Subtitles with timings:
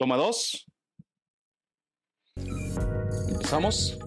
[0.00, 0.64] Toma dos.
[3.28, 3.98] Empezamos.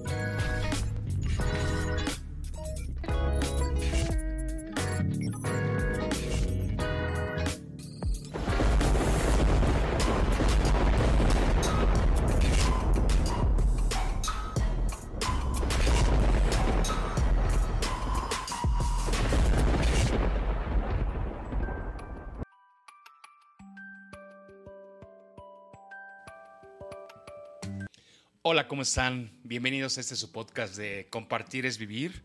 [28.54, 29.32] Hola, ¿cómo están?
[29.44, 32.24] Bienvenidos a este su podcast de Compartir es Vivir.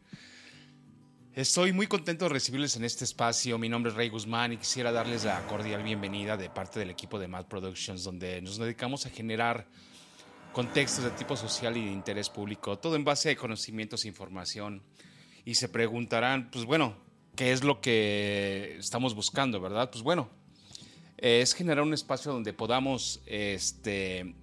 [1.32, 3.56] Estoy muy contento de recibirles en este espacio.
[3.56, 7.18] Mi nombre es Rey Guzmán y quisiera darles la cordial bienvenida de parte del equipo
[7.18, 9.68] de Mad Productions, donde nos dedicamos a generar
[10.52, 14.82] contextos de tipo social y de interés público, todo en base a conocimientos e información.
[15.46, 16.94] Y se preguntarán, pues bueno,
[17.36, 19.90] ¿qué es lo que estamos buscando, verdad?
[19.90, 20.28] Pues bueno,
[21.16, 24.34] es generar un espacio donde podamos este,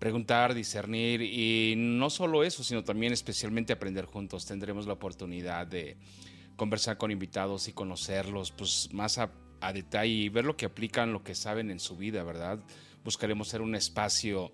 [0.00, 4.46] preguntar, discernir y no solo eso, sino también especialmente aprender juntos.
[4.46, 5.98] Tendremos la oportunidad de
[6.56, 9.30] conversar con invitados y conocerlos pues, más a,
[9.74, 12.58] detalle y ver lo que aplican, lo que saben en su vida, ¿verdad?
[13.04, 14.50] Buscaremos ser un espacio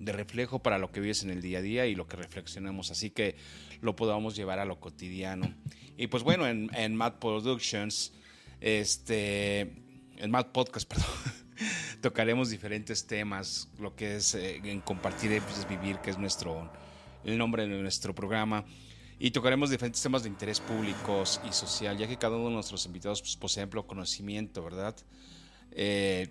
[0.00, 2.90] de reflejo para lo que vives en el día a día y lo que reflexionemos,
[2.90, 3.36] así que
[3.80, 5.54] lo podamos llevar a lo cotidiano.
[5.96, 8.12] Y pues bueno, en, en Mad Productions,
[8.60, 11.06] este, en Mad Podcast, perdón
[12.00, 16.70] tocaremos diferentes temas, lo que es eh, en compartir pues, es vivir, que es nuestro
[17.24, 18.64] el nombre de nuestro programa.
[19.18, 22.84] Y tocaremos diferentes temas de interés públicos y social, ya que cada uno de nuestros
[22.86, 24.94] invitados pues, posee amplio conocimiento, ¿verdad?
[25.72, 26.28] Eh,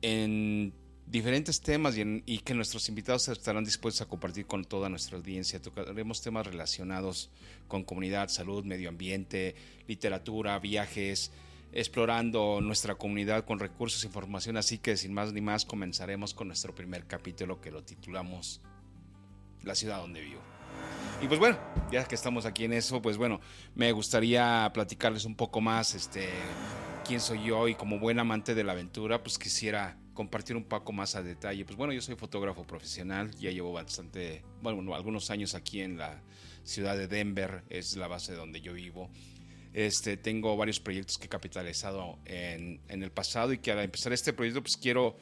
[0.00, 0.72] en
[1.06, 5.60] diferentes temas y, y, que nuestros invitados estarán dispuestos a compartir con toda nuestra audiencia.
[5.60, 7.30] Tocaremos temas relacionados
[7.66, 9.54] con comunidad, salud, medio ambiente,
[9.88, 11.32] literatura, viajes,
[11.74, 16.46] explorando nuestra comunidad con recursos e información, así que sin más ni más comenzaremos con
[16.46, 18.62] nuestro primer capítulo que lo titulamos
[19.64, 20.40] La ciudad donde vivo.
[21.20, 21.58] Y pues bueno,
[21.90, 23.40] ya que estamos aquí en eso, pues bueno,
[23.74, 26.28] me gustaría platicarles un poco más este
[27.04, 30.92] quién soy yo y como buen amante de la aventura, pues quisiera compartir un poco
[30.92, 31.64] más a detalle.
[31.64, 36.22] Pues bueno, yo soy fotógrafo profesional, ya llevo bastante, bueno, algunos años aquí en la
[36.62, 39.10] ciudad de Denver, es la base donde yo vivo.
[39.74, 44.12] Este, tengo varios proyectos que he capitalizado en, en, el pasado y que al empezar
[44.12, 45.16] este proyecto pues quiero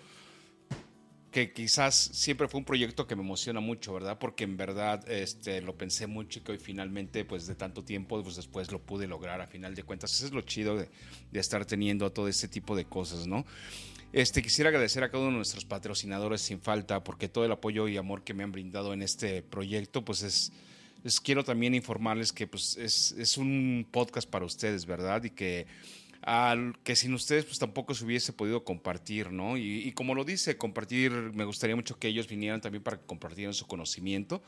[1.32, 4.18] que quizás siempre fue un proyecto que me emociona mucho, ¿verdad?
[4.18, 8.22] Porque en verdad este, lo pensé mucho y que hoy finalmente pues de tanto tiempo
[8.22, 10.12] pues después lo pude lograr a final de cuentas.
[10.12, 10.90] Eso es lo chido de,
[11.32, 13.46] estar teniendo todo este tipo de cosas, ¿no?
[14.12, 17.88] Este, quisiera agradecer a cada uno de nuestros patrocinadores sin falta porque todo el apoyo
[17.88, 20.52] y amor que me han brindado en este proyecto pues es
[21.02, 25.24] les quiero también informarles que pues, es, es un podcast para ustedes, ¿verdad?
[25.24, 25.66] Y que,
[26.22, 29.56] al, que sin ustedes pues tampoco se hubiese podido compartir, ¿no?
[29.56, 33.06] Y, y como lo dice, compartir, me gustaría mucho que ellos vinieran también para que
[33.06, 34.42] compartieran su conocimiento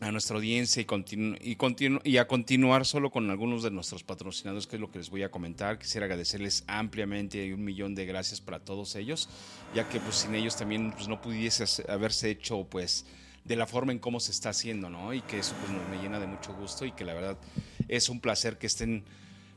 [0.00, 4.02] a nuestra audiencia y, continu y, continu y a continuar solo con algunos de nuestros
[4.02, 5.78] patrocinadores, que es lo que les voy a comentar.
[5.78, 9.28] Quisiera agradecerles ampliamente y un millón de gracias para todos ellos,
[9.74, 13.06] ya que pues sin ellos también pues, no pudiese haberse hecho pues
[13.46, 15.14] de la forma en cómo se está haciendo, ¿no?
[15.14, 17.38] Y que eso pues me llena de mucho gusto y que la verdad
[17.88, 19.04] es un placer que estén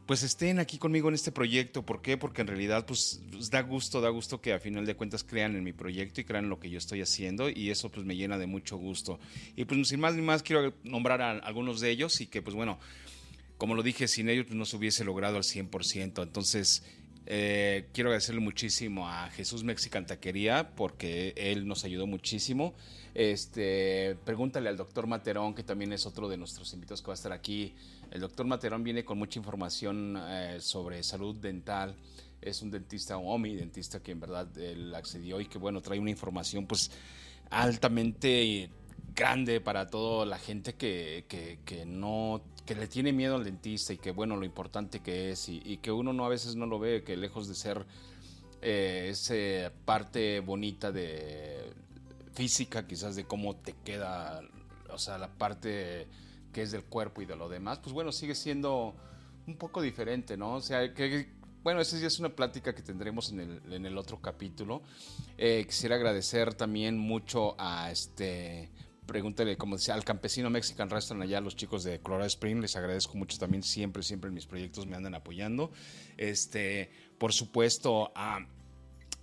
[0.06, 1.86] pues estén aquí conmigo en este proyecto.
[1.86, 2.18] ¿Por qué?
[2.18, 5.56] Porque en realidad pues, pues da gusto, da gusto que a final de cuentas crean
[5.56, 8.16] en mi proyecto y crean en lo que yo estoy haciendo y eso pues me
[8.16, 9.20] llena de mucho gusto.
[9.56, 12.56] Y pues sin más ni más quiero nombrar a algunos de ellos y que pues
[12.56, 12.80] bueno,
[13.60, 16.24] como lo dije, sin ellos pues, no se hubiese logrado al 100%.
[16.24, 16.84] Entonces
[17.32, 22.74] eh, quiero agradecerle muchísimo a Jesús Mexican Taquería porque él nos ayudó muchísimo.
[23.14, 27.22] Este, pregúntale al doctor Materón, que también es otro de nuestros invitados que va a
[27.22, 27.76] estar aquí.
[28.10, 31.96] El doctor Materón viene con mucha información eh, sobre salud dental.
[32.42, 36.00] Es un dentista, un OMI, dentista que en verdad él accedió y que bueno, trae
[36.00, 36.90] una información pues
[37.52, 38.72] altamente
[39.20, 43.98] grande para toda la gente que, que, no que le tiene miedo al dentista y
[43.98, 47.04] que bueno lo importante que es y, que uno no a veces no lo ve
[47.04, 47.86] que lejos de ser
[48.62, 51.74] eh, esa parte bonita de
[52.34, 54.40] física quizás de cómo te queda
[54.90, 56.08] o sea la parte
[56.54, 58.96] que es del cuerpo y de lo demás pues bueno sigue siendo
[59.48, 61.28] un poco diferente no o sea que
[61.62, 64.82] bueno, esa ya es una plática que tendremos en el, en el otro capítulo.
[65.38, 68.70] Eh, quisiera agradecer también mucho a este
[69.10, 73.18] pregúntale, como decía, al campesino Mexican Restaurant allá, los chicos de Colorado Spring, les agradezco
[73.18, 75.72] mucho también, siempre, siempre en mis proyectos me andan apoyando.
[76.16, 78.46] Este, por supuesto, a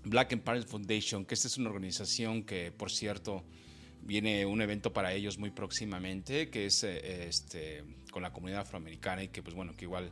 [0.02, 3.44] Black Empire Foundation, que esta es una organización que, por cierto,
[4.02, 9.22] viene un evento para ellos muy próximamente, que es eh, este, con la comunidad afroamericana
[9.22, 10.10] y que, pues bueno, que igual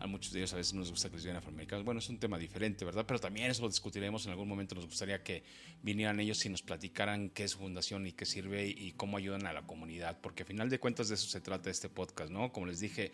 [0.00, 1.84] A muchos de ellos a veces nos gusta que les vienen afroamericanos.
[1.84, 3.04] Bueno, es un tema diferente, ¿verdad?
[3.06, 4.74] Pero también eso lo discutiremos en algún momento.
[4.74, 5.44] Nos gustaría que
[5.82, 9.52] vinieran ellos y nos platicaran qué es fundación y qué sirve y cómo ayudan a
[9.52, 12.50] la comunidad, porque a final de cuentas de eso se trata este podcast, ¿no?
[12.50, 13.12] Como les dije,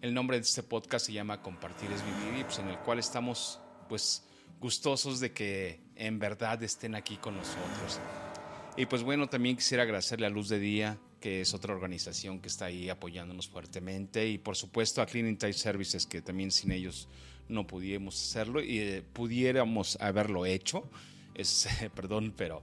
[0.00, 3.58] el nombre de este podcast se llama Compartir es Vivir, pues, en el cual estamos,
[3.88, 4.24] pues,
[4.60, 7.98] gustosos de que en verdad estén aquí con nosotros.
[8.76, 12.48] Y pues bueno, también quisiera agradecerle a Luz de Día, que es otra organización que
[12.48, 17.08] está ahí apoyándonos fuertemente, y por supuesto a Cleaning Tide Services, que también sin ellos
[17.48, 20.88] no pudiéramos hacerlo y eh, pudiéramos haberlo hecho.
[21.34, 22.62] Es, perdón, pero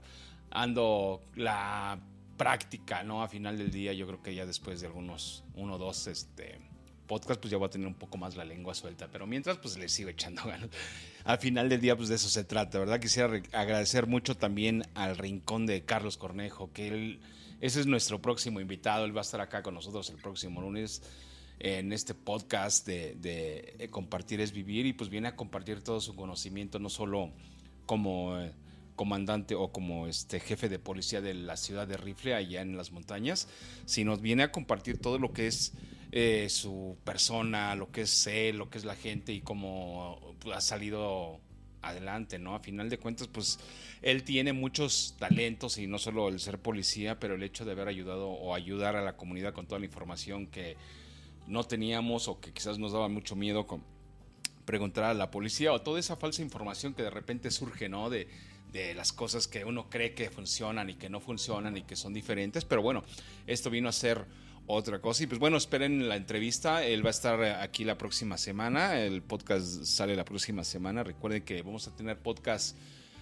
[0.50, 2.00] ando la
[2.36, 3.22] práctica, ¿no?
[3.22, 6.58] A final del día, yo creo que ya después de algunos uno o dos este,
[7.08, 9.08] podcast, pues ya voy a tener un poco más la lengua suelta.
[9.10, 10.70] Pero mientras, pues le sigo echando ganas.
[11.24, 13.00] Al final del día, pues de eso se trata, ¿verdad?
[13.00, 17.20] Quisiera agradecer mucho también al rincón de Carlos Cornejo, que él,
[17.60, 19.04] ese es nuestro próximo invitado.
[19.04, 21.02] Él va a estar acá con nosotros el próximo lunes
[21.60, 26.14] en este podcast de, de Compartir es Vivir y pues viene a compartir todo su
[26.14, 27.32] conocimiento, no solo
[27.84, 28.52] como eh,
[28.94, 32.92] comandante o como este jefe de policía de la ciudad de Rifle allá en las
[32.92, 33.48] montañas,
[33.86, 35.72] sino viene a compartir todo lo que es
[36.12, 40.60] eh, su persona, lo que es él, lo que es la gente y cómo ha
[40.60, 41.40] salido
[41.88, 42.54] adelante, ¿no?
[42.54, 43.58] A final de cuentas, pues
[44.02, 47.88] él tiene muchos talentos y no solo el ser policía, pero el hecho de haber
[47.88, 50.76] ayudado o ayudar a la comunidad con toda la información que
[51.46, 53.82] no teníamos o que quizás nos daba mucho miedo con
[54.64, 58.10] preguntar a la policía o toda esa falsa información que de repente surge, ¿no?
[58.10, 58.28] De,
[58.72, 62.12] de las cosas que uno cree que funcionan y que no funcionan y que son
[62.12, 63.02] diferentes, pero bueno,
[63.46, 64.26] esto vino a ser
[64.68, 65.24] otra cosa.
[65.24, 66.84] Y pues bueno, esperen la entrevista.
[66.84, 69.00] Él va a estar aquí la próxima semana.
[69.00, 71.02] El podcast sale la próxima semana.
[71.02, 72.76] Recuerden que vamos a tener podcast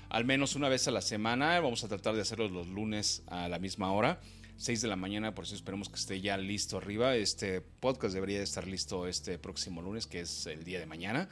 [0.09, 1.59] al menos una vez a la semana.
[1.61, 4.21] Vamos a tratar de hacerlos los lunes a la misma hora.
[4.59, 7.15] 6 de la mañana, por eso esperemos que esté ya listo arriba.
[7.15, 11.29] Este podcast debería de estar listo este próximo lunes, que es el día de mañana.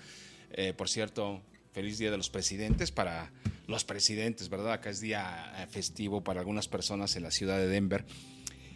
[0.52, 3.32] Eh, por cierto, feliz día de los presidentes para
[3.66, 4.74] los presidentes, ¿verdad?
[4.74, 8.04] Acá es día eh, festivo para algunas personas en la ciudad de Denver.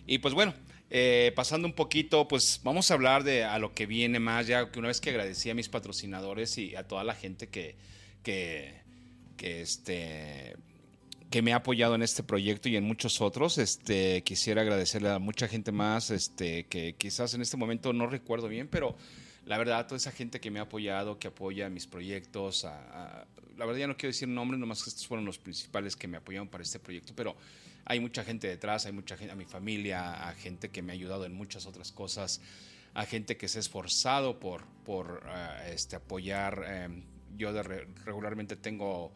[0.06, 0.54] Y pues bueno,
[0.90, 4.70] eh, pasando un poquito, pues vamos a hablar de a lo que viene más, ya
[4.70, 7.76] que una vez que agradecí a mis patrocinadores y a toda la gente que,
[8.22, 8.82] que,
[9.38, 10.56] este,
[11.30, 15.18] que me ha apoyado en este proyecto y en muchos otros, este, quisiera agradecerle a
[15.18, 18.96] mucha gente más, este, que quizás en este momento no recuerdo bien, pero
[19.44, 23.80] la verdad, toda esa gente que me ha apoyado, que apoya mis proyectos, la verdad
[23.80, 26.62] ya no quiero decir nombres, nomás que estos fueron los principales que me apoyaron para
[26.62, 27.36] este proyecto, pero
[27.84, 30.94] hay mucha gente detrás, hay mucha gente, a mi familia, a gente que me ha
[30.94, 32.40] ayudado en muchas otras cosas,
[32.94, 36.64] a gente que se ha esforzado por, por uh, este, apoyar.
[36.66, 37.02] Eh,
[37.36, 37.52] yo
[38.04, 39.12] regularmente tengo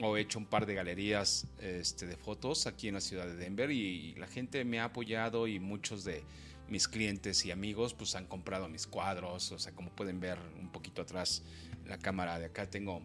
[0.00, 3.36] o he hecho un par de galerías este, de fotos aquí en la ciudad de
[3.36, 6.24] Denver y la gente me ha apoyado y muchos de
[6.68, 10.72] mis clientes y amigos pues han comprado mis cuadros, o sea, como pueden ver un
[10.72, 11.42] poquito atrás
[11.86, 13.02] la cámara de acá tengo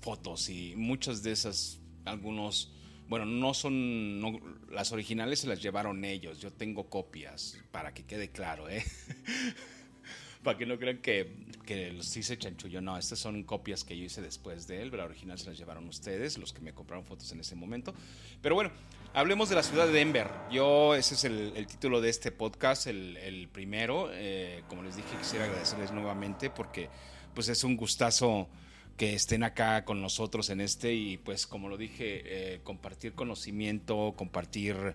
[0.00, 2.72] fotos y muchas de esas, algunos
[3.08, 4.40] bueno, no son, no,
[4.70, 8.84] las originales se las llevaron ellos, yo tengo copias, para que quede claro, ¿eh?
[10.42, 11.30] para que no crean que,
[11.66, 15.04] que los hice chanchullo, no, estas son copias que yo hice después de él, la
[15.04, 17.94] original se las llevaron ustedes, los que me compraron fotos en ese momento.
[18.42, 18.70] Pero bueno,
[19.14, 20.28] hablemos de la ciudad de Denver.
[20.50, 24.10] Yo, ese es el, título de este podcast, el, el primero.
[24.12, 26.88] Eh, como les dije, quisiera agradecerles nuevamente porque
[27.34, 28.48] pues es un gustazo
[28.96, 34.14] que estén acá con nosotros en este y pues como lo dije, eh, compartir conocimiento,
[34.16, 34.94] compartir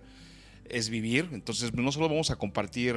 [0.64, 1.28] es vivir.
[1.32, 2.96] Entonces no solo vamos a compartir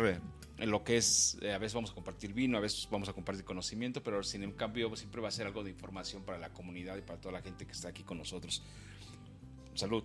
[0.59, 3.13] eh, lo que es, eh, a veces vamos a compartir vino, a veces vamos a
[3.13, 6.49] compartir conocimiento, pero sin en cambio siempre va a ser algo de información para la
[6.49, 8.63] comunidad y para toda la gente que está aquí con nosotros.
[9.73, 10.03] Salud.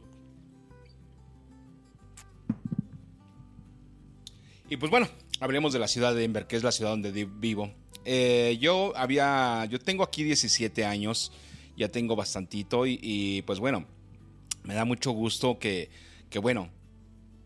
[4.71, 5.09] Y pues bueno,
[5.41, 7.73] hablemos de la ciudad de Denver, que es la ciudad donde vivo.
[8.11, 11.31] Eh, yo había, yo tengo aquí 17 años,
[11.77, 13.85] ya tengo bastantito y, pues bueno,
[14.65, 15.91] me da mucho gusto que,
[16.31, 16.71] que, bueno,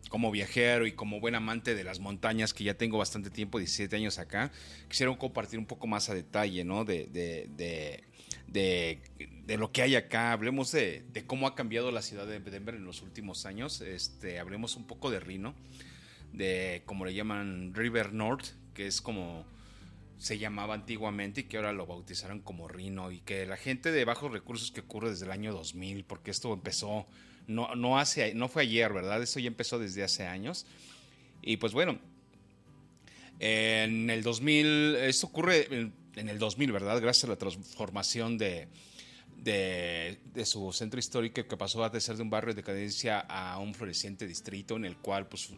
[0.07, 3.93] como viajero y como buen amante de las montañas, que ya tengo bastante tiempo, 17
[3.97, 4.53] años acá,
[4.87, 6.85] quisiera compartir un poco más a detalle, ¿no?
[6.85, 7.49] De, de,
[8.47, 9.01] de,
[9.45, 10.31] de, lo que hay acá.
[10.31, 13.81] Hablemos de, de, cómo ha cambiado la ciudad de Denver en los últimos años.
[13.81, 15.55] Este, hablemos un poco de Reno,
[16.31, 19.45] de como le llaman River North, que es como
[20.23, 24.05] se llamaba antiguamente y que ahora lo bautizaron como Rino y que la gente de
[24.05, 27.05] bajos recursos que ocurre desde el año 2000, porque esto empezó,
[27.45, 29.21] no, no, hace, no fue ayer, ¿verdad?
[29.21, 30.65] Esto ya empezó desde hace años.
[31.41, 31.99] Y pues bueno,
[33.39, 37.01] en el 2000, esto ocurre en, el 2000, ¿verdad?
[37.01, 38.69] Gracias a la transformación de,
[39.35, 43.59] de, de, su centro histórico que pasó a ser de un barrio de decadencia a
[43.59, 45.49] un floreciente distrito en el cual pues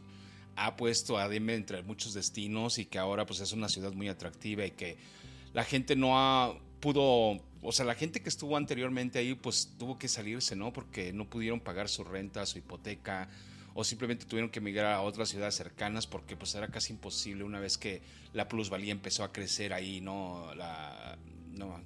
[0.56, 4.08] ha puesto a Denver entre muchos destinos y que ahora pues es una ciudad muy
[4.08, 4.98] atractiva y que
[5.54, 9.98] la gente no ha, pudo, o sea, la gente que estuvo anteriormente ahí, pues tuvo
[9.98, 10.72] que salirse, ¿no?
[10.72, 13.30] Porque no pudieron pagar su renta, su hipoteca,
[13.74, 17.60] o simplemente tuvieron que emigrar a otras ciudades cercanas porque pues era casi imposible una
[17.60, 18.02] vez que
[18.34, 20.54] la plusvalía empezó a crecer ahí, ¿no?
[20.56, 21.18] La,
[21.52, 21.82] no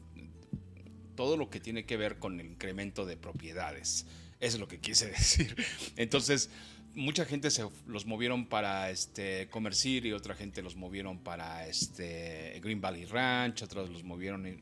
[1.15, 4.05] todo lo que tiene que ver con el incremento de propiedades.
[4.39, 5.53] Eso es lo que quise decir.
[5.97, 6.49] Entonces,
[6.95, 12.59] mucha gente se los movieron para este Comercir y otra gente los movieron para este
[12.63, 14.59] Green Valley Ranch, otros los movieron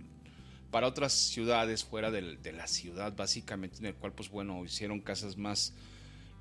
[0.71, 4.99] para otras ciudades fuera de, de, la ciudad, básicamente, en el cual, pues bueno, hicieron
[4.99, 5.73] casas más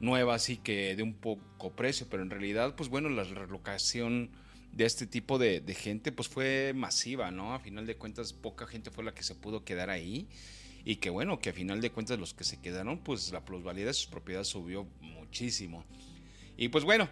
[0.01, 4.31] nuevas y que de un poco precio, pero en realidad, pues bueno, la relocación
[4.77, 7.55] de este tipo de, gente pues fue masiva, ¿no?
[7.55, 10.29] A final de cuentas poca gente fue la que se pudo quedar ahí
[10.87, 13.85] y que bueno, que a final de cuentas los que se quedaron pues la plusvalía
[13.85, 15.85] de sus propiedades subió muchísimo.
[16.57, 17.09] Y pues bueno,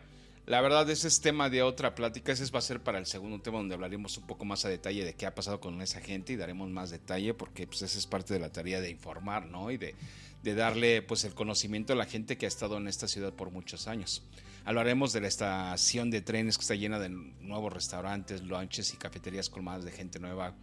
[0.46, 3.40] la verdad ese es tema de otra plática, ese va a ser para el segundo
[3.40, 6.32] tema donde hablaremos un poco más a detalle de qué ha pasado con esa gente
[6.32, 9.72] y daremos más detalle porque pues esa es parte de la tarea de informar, ¿no?
[9.72, 9.96] Y de,
[10.44, 13.50] de darle pues el conocimiento a la gente que ha estado en esta ciudad por
[13.50, 14.22] muchos años.
[14.64, 19.50] Hablaremos de la estación de trenes que está llena de nuevos restaurantes, lunches y cafeterías
[19.50, 20.54] colmadas de gente nueva.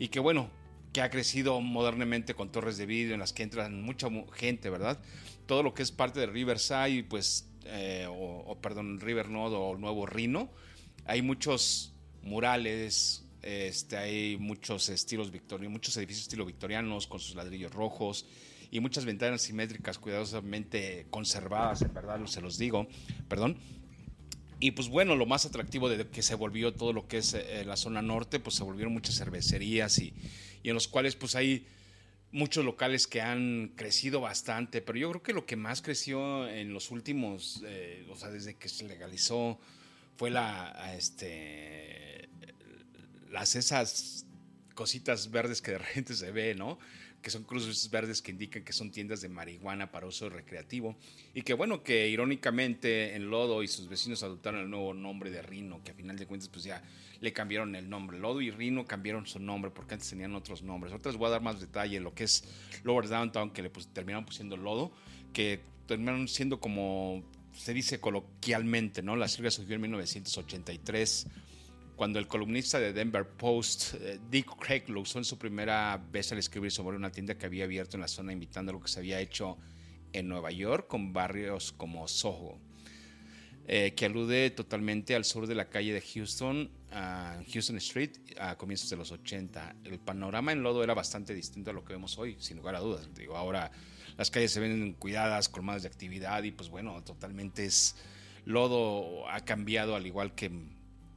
[0.00, 0.50] Y que bueno,
[0.92, 5.00] que ha crecido modernamente con torres de vidrio en las que entran mucha gente, ¿verdad?
[5.46, 10.06] Todo lo que es parte de Riverside, pues, eh, o, perdón, River Node o Nuevo
[10.06, 10.50] Rino,
[11.06, 11.92] hay muchos
[12.22, 18.26] murales, este, hay muchos estilos victorianos, muchos edificios estilo victorianos con sus ladrillos rojos
[18.70, 22.86] y muchas ventanas simétricas cuidadosamente conservadas, en verdad, se los digo,
[23.28, 23.56] perdón.
[24.62, 27.64] Y pues bueno, lo más atractivo de que se volvió todo lo que es eh,
[27.64, 30.12] la zona norte, pues se volvieron muchas cervecerías y,
[30.62, 31.66] y en los cuales pues hay
[32.32, 36.72] muchos locales que han crecido bastante, pero yo creo que lo que más creció en
[36.72, 39.58] los últimos, eh, o sea, desde que se legalizó,
[40.16, 42.28] fue la, este,
[43.30, 44.26] las esas
[44.74, 46.78] cositas verdes que de repente se ve, ¿no?
[47.22, 50.96] Que son cruces verdes que indican que son tiendas de marihuana para uso recreativo
[51.34, 55.42] y que bueno, que irónicamente en Lodo y sus vecinos adoptaron el nuevo nombre de
[55.42, 56.82] Rino, que a final de cuentas pues ya
[57.20, 58.18] le cambiaron el nombre.
[58.18, 60.92] Lodo y Rino cambiaron su nombre porque antes tenían otros nombres.
[60.92, 62.44] Ahorita les voy a dar más detalle lo que es
[62.84, 64.92] Lower Downtown, que le pues, terminaron pusiendo Lodo,
[65.32, 67.22] que terminaron siendo como
[67.54, 69.16] se dice coloquialmente, ¿no?
[69.16, 71.26] La sigla surgió en 1983
[72.00, 76.32] cuando el columnista de Denver Post, eh, Dick Craig, lo usó en su primera vez
[76.32, 79.00] al escribir sobre una tienda que había abierto en la zona, imitando lo que se
[79.00, 79.58] había hecho
[80.14, 82.58] en Nueva York con barrios como Soho,
[83.68, 86.70] eh, que alude totalmente al sur de la calle de Houston,
[87.52, 89.76] Houston Street, a comienzos de los 80.
[89.84, 92.80] El panorama en lodo era bastante distinto a lo que vemos hoy, sin lugar a
[92.80, 93.10] dudas.
[93.14, 93.72] Digo, ahora
[94.16, 97.94] las calles se ven cuidadas, colmadas de actividad y pues bueno, totalmente es
[98.46, 100.50] lodo ha cambiado al igual que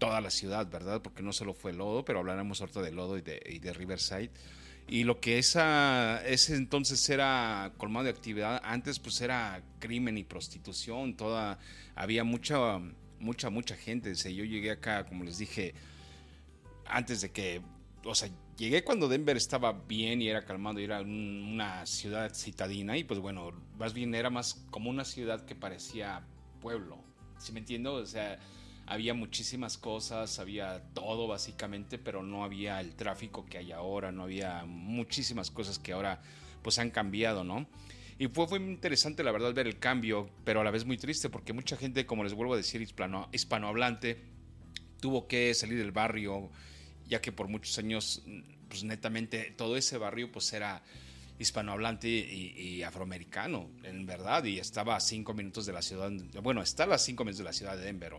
[0.04, 1.02] toda la ciudad, ¿verdad?
[1.02, 4.32] Porque no solo fue lodo, pero hablaremos ahorita de lodo y de, Riverside.
[4.86, 10.26] Y lo que esa, ese entonces era colmado de actividad, antes pues era crimen y
[10.26, 11.58] prostitución, toda,
[11.96, 12.80] había mucha,
[13.22, 14.14] mucha, mucha gente.
[14.14, 15.74] yo llegué acá, como les dije,
[16.86, 17.62] antes de que,
[18.04, 22.98] o sea, llegué cuando Denver estaba bien y era calmado y era una ciudad citadina
[22.98, 26.28] y pues bueno, más bien era más como una ciudad que parecía
[26.60, 27.02] pueblo,
[27.38, 27.94] ¿sí me entiendo?
[27.94, 28.38] O sea,
[28.86, 34.24] había muchísimas cosas, había todo básicamente, pero no había el tráfico que hay ahora, no
[34.24, 36.22] había muchísimas cosas que ahora
[36.62, 37.68] pues han cambiado, ¿no?
[38.20, 41.30] Y fue, muy interesante la verdad ver el cambio, pero a la vez muy triste
[41.30, 44.22] porque mucha gente, como les vuelvo a decir, hispano, hispanohablante,
[45.00, 46.50] tuvo que salir del barrio,
[47.08, 48.24] ya que por muchos años,
[48.70, 50.84] pues netamente todo ese barrio pues era
[51.40, 56.12] hispanohablante y, y, afroamericano, en verdad, y estaba a cinco minutos de la ciudad,
[56.42, 58.14] bueno, está a las cinco minutos de la ciudad de Denver,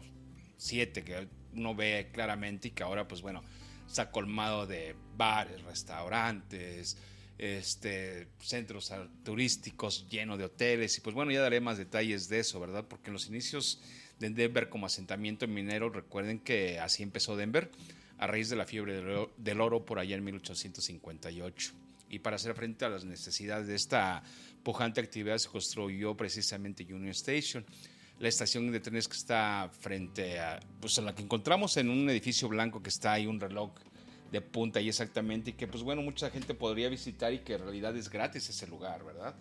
[0.64, 3.42] 7 que uno ve claramente y que ahora pues bueno,
[3.86, 6.96] está colmado de bares, restaurantes,
[7.38, 8.92] este, centros
[9.24, 12.86] turísticos llenos de hoteles y pues bueno, ya daré más detalles de eso, ¿verdad?
[12.88, 13.80] Porque en los inicios
[14.18, 17.70] de Denver como asentamiento minero, recuerden que así empezó Denver
[18.18, 19.02] a raíz de la fiebre
[19.36, 21.72] del oro por allá en 1858.
[22.08, 24.22] Y para hacer frente a las necesidades de esta
[24.62, 27.66] pujante actividad se construyó precisamente Union Station,
[28.18, 32.08] la estación de trenes que está frente a, pues a la que encontramos en un
[32.08, 33.72] edificio blanco que está ahí, un reloj
[34.30, 37.62] de punta ahí exactamente, y que pues bueno, mucha gente podría visitar y que en
[37.62, 39.34] realidad es gratis ese lugar, ¿verdad?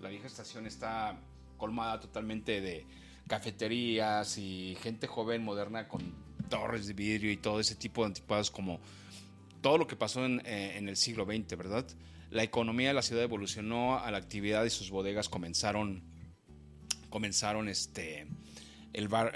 [0.00, 1.18] La vieja estación está
[1.56, 2.84] colmada totalmente de
[3.26, 6.14] cafeterías y gente joven, moderna, con
[6.48, 8.78] torres de vidrio y todo ese tipo de anticuados como
[9.62, 11.86] todo lo que pasó en, eh, en el siglo XX, ¿verdad?
[12.30, 16.02] La economía de la ciudad evolucionó a la actividad y sus bodegas comenzaron
[17.10, 18.26] comenzaron este,
[18.92, 19.32] el bar,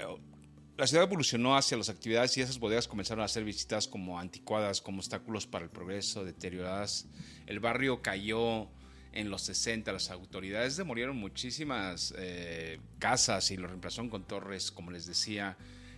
[0.77, 4.81] la ciudad evolucionó hacia las actividades y esas bodegas comenzaron a ser visitadas como anticuadas,
[4.81, 7.05] como obstáculos para el progreso, deterioradas.
[7.45, 8.67] El barrio cayó
[9.13, 14.91] en los 60, las autoridades demolieron muchísimas eh, casas y lo reemplazaron con torres, como
[14.91, 15.57] les decía,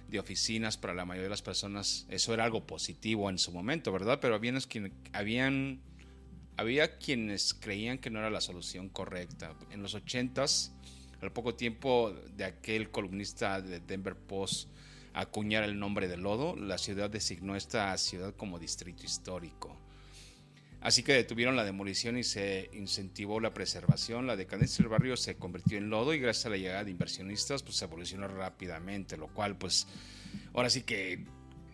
[0.10, 2.06] de oficinas para la mayoría de las personas.
[2.10, 4.20] Eso era algo positivo en su momento, ¿verdad?
[4.20, 5.82] Pero habían,
[6.58, 9.56] había quienes creían que no era la solución correcta.
[9.72, 10.72] En los 80s,
[11.24, 14.70] al poco tiempo de aquel columnista de Denver Post
[15.14, 19.78] acuñar el nombre de Lodo, la ciudad designó esta ciudad como distrito histórico.
[20.82, 24.28] Así que detuvieron la demolición y se incentivó la preservación.
[24.28, 27.64] La decadencia del barrio se convirtió en lodo y gracias a la llegada de inversionistas
[27.64, 29.88] pues se evolucionó rápidamente, lo cual pues
[30.54, 31.24] ahora sí que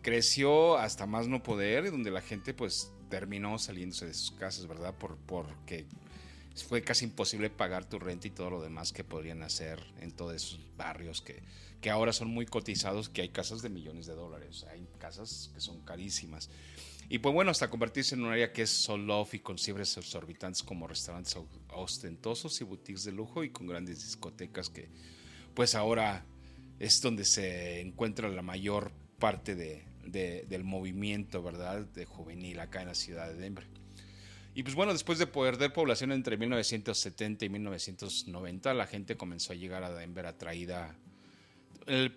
[0.04, 4.94] creció hasta más no poder, donde la gente pues terminó saliéndose de sus casas, ¿verdad?
[4.96, 5.88] Por, porque
[6.64, 10.36] fue casi imposible pagar tu renta y todo lo demás que podrían hacer en todos
[10.36, 11.42] esos barrios que,
[11.82, 15.62] que ahora son muy cotizados, que hay casas de millones de dólares, hay casas que
[15.62, 16.50] son carísimas.
[17.10, 19.98] Y pues bueno, hasta convertirse en un área que es solo off y con cifras
[19.98, 21.36] exorbitantes como restaurantes
[21.74, 24.90] ostentosos y boutiques de lujo y con grandes discotecas que
[25.56, 26.26] pues ahora
[26.78, 29.86] es donde se encuentra la mayor parte de,
[30.48, 31.86] del movimiento, ¿verdad?
[31.86, 33.68] De juvenil acá en la ciudad de Denver.
[34.60, 39.56] Y pues bueno, después de perder población entre 1970 y 1990, la gente comenzó a
[39.56, 40.98] llegar a Denver atraída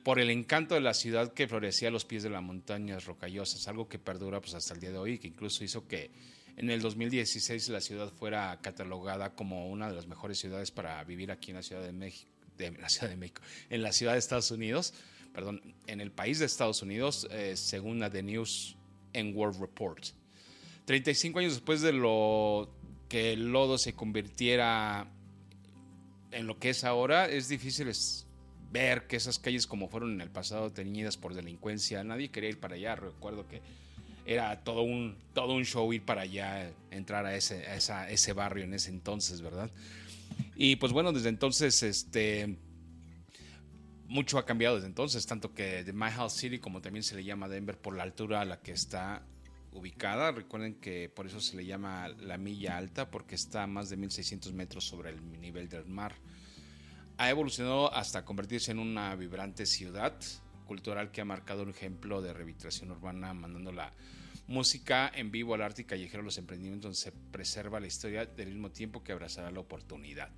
[0.02, 3.68] por el encanto de la ciudad que florecía a los pies de las montañas rocallosas,
[3.68, 6.10] algo que perdura pues, hasta el día de hoy, que incluso hizo que
[6.56, 11.30] en el 2016 la ciudad fuera catalogada como una de las mejores ciudades para vivir
[11.30, 14.18] aquí en la Ciudad de México, de, la Ciudad de México, en la ciudad de
[14.18, 14.94] Estados Unidos,
[15.32, 18.76] perdón, en el país de Estados Unidos, eh, según la The News
[19.14, 20.04] and World Report.
[20.84, 22.70] 35 años después de lo
[23.08, 25.06] que el lodo se convirtiera
[26.30, 27.90] en lo que es ahora, es difícil
[28.70, 32.58] ver que esas calles como fueron en el pasado teñidas por delincuencia, nadie quería ir
[32.58, 33.60] para allá, recuerdo que
[34.24, 37.64] era todo un, todo un show ir para allá, entrar a ese,
[38.08, 39.70] ese barrio en ese entonces, ¿verdad?
[40.56, 42.56] Y pues bueno, desde entonces, este,
[44.06, 47.24] mucho ha cambiado desde entonces, tanto que de My House City, como también se le
[47.24, 49.22] llama Denver, por la altura a la que está
[49.72, 53.88] ubicada, recuerden que por eso se le llama la milla alta, porque está a más
[53.90, 56.14] de 1600 metros sobre el nivel del mar
[57.22, 60.14] ha evolucionado hasta convertirse en una vibrante ciudad
[60.66, 63.92] cultural que ha marcado un ejemplo de revitalización urbana, mandando la
[64.48, 68.48] música en vivo al arte y callejero, los emprendimientos donde se preserva la historia del
[68.48, 70.30] mismo tiempo que abrazará la oportunidad.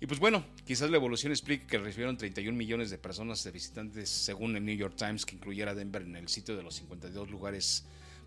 [0.00, 4.08] Y pues bueno, quizás la evolución explique que recibieron 31 millones de personas de visitantes
[4.08, 7.84] según el New York Times, que incluyera Denver en el sitio de los 52 lugares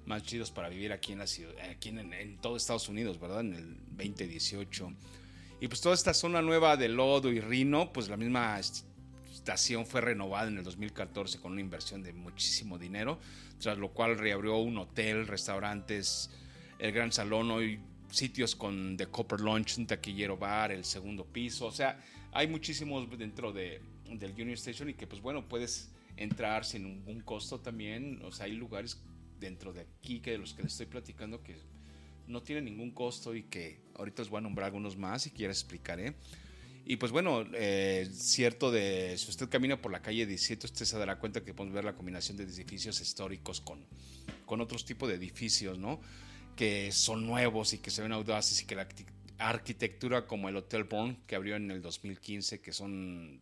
[0.07, 3.41] más chidos para vivir aquí en la ciudad, aquí en, todo Estados Unidos, ¿verdad?
[3.41, 4.91] En el 2018.
[5.59, 10.01] Y pues toda esta zona nueva de Lodo y Rino, pues la misma estación fue
[10.01, 13.19] renovada en el 2014 con una inversión de muchísimo dinero,
[13.59, 16.29] tras lo cual reabrió un hotel, restaurantes,
[16.79, 21.65] el gran salón, hoy sitios con The Copper Lunch, un taquillero bar, el segundo piso,
[21.65, 21.99] o sea,
[22.31, 27.19] hay muchísimos dentro de, del Union Station y que pues bueno, puedes entrar sin ningún
[27.21, 29.01] costo también, o sea, hay lugares
[29.39, 31.55] dentro de aquí que de los que les estoy platicando que
[32.27, 35.61] no tiene ningún costo y que ahorita os voy a nombrar algunos más ya les
[35.61, 36.15] explicaré.
[36.89, 40.97] Y pues bueno, eh, cierto de, si usted camina por la calle 17, usted se
[40.97, 43.85] dará cuenta que podemos ver la combinación de edificios históricos con,
[44.45, 45.99] con otros tipos de edificios, ¿no?
[46.55, 48.87] Que son nuevos y que se ven audaces y que la
[49.37, 53.41] arquitectura como el Hotel Bourne que abrió en el 2015, que son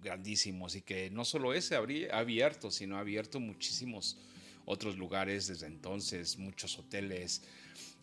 [0.00, 4.18] grandísimos y que no solo ese ha abierto, sino ha abierto muchísimos
[4.64, 7.42] otros lugares desde entonces, muchos hoteles,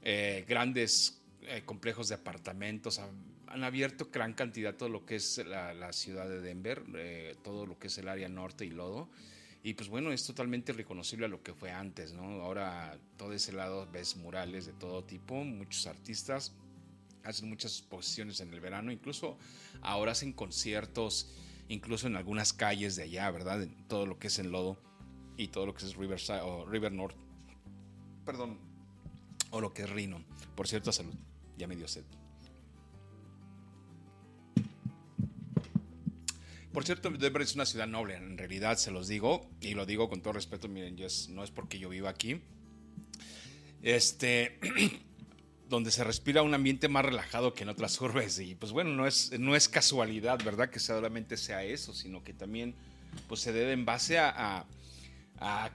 [0.02, 5.92] eh, grandes eh, complejos de apartamentos, han, abierto gran cantidad todo lo que es la,
[5.92, 9.10] ciudad de Denver, eh, todo lo que es el área norte y lodo.
[9.64, 12.42] Y pues bueno, es totalmente reconocible a lo que fue antes, ¿no?
[12.42, 16.54] Ahora todo ese lado ves murales de todo tipo, muchos artistas
[17.24, 19.38] hacen muchas exposiciones en el verano, incluso
[19.82, 21.30] ahora hacen conciertos,
[21.68, 23.64] incluso en algunas calles de allá, ¿verdad?
[23.64, 24.78] En todo lo que es el lodo
[25.40, 27.16] y todo lo que es Riverside o River North.
[28.26, 28.58] Perdón,
[29.52, 30.22] o lo que es Rino.
[30.54, 31.14] Por cierto, salud,
[31.58, 32.04] ya me dio sed.
[36.74, 40.10] Por cierto, Denver es una ciudad noble, en realidad se los digo, y lo digo
[40.10, 42.42] con todo respeto, miren, yo no es porque yo viva aquí.
[43.82, 44.60] Este,
[45.70, 49.08] donde se respira un ambiente más relajado que en otras urbes, y pues bueno, no
[49.08, 50.70] es, no es casualidad, ¿verdad?
[50.70, 52.76] Que solamente sea eso, sino que también
[53.28, 54.66] pues se debe en base a, a,